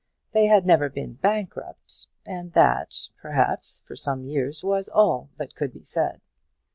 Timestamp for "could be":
5.53-5.83